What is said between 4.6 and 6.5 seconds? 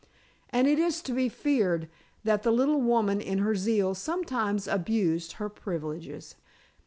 abused her privileges.